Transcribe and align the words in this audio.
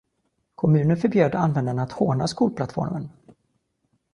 Kommunen 0.55 0.97
förbjöd 0.97 1.35
användarna 1.35 1.83
att 1.83 1.91
håna 1.91 2.27
skolplattformen. 2.27 3.09